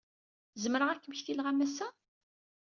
Zemreɣ 0.63 0.89
ad 0.89 0.99
kem-ktileɣ 1.03 1.45
a 1.47 1.53
Massa? 1.53 1.87